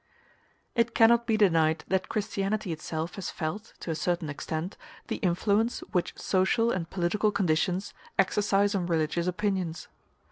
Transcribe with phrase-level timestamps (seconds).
[0.73, 4.75] It cannot be denied that Christianity itself has felt, to a certain extent,
[5.09, 9.89] the influence which social and political conditions exercise on religious opinions.